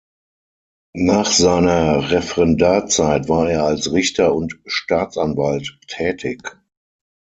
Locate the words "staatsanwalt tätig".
4.65-6.57